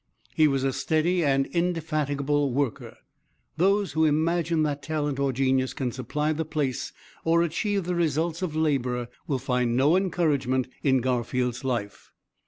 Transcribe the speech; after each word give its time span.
He 0.33 0.47
was 0.47 0.63
a 0.63 0.73
steady 0.73 1.23
and 1.23 1.45
indefatigable 1.45 2.51
worker. 2.51 2.97
Those 3.57 3.91
who 3.91 4.03
imagine 4.05 4.63
that 4.63 4.81
talent 4.81 5.19
or 5.19 5.31
genius 5.31 5.75
can 5.75 5.91
supply 5.91 6.33
the 6.33 6.43
place 6.43 6.91
or 7.23 7.43
achieve 7.43 7.83
the 7.83 7.93
results 7.93 8.41
of 8.41 8.55
labor 8.55 9.09
will 9.27 9.37
find 9.37 9.77
no 9.77 9.95
encouragement 9.95 10.67
in 10.81 11.01
Garfield's 11.01 11.63
life. 11.63 12.11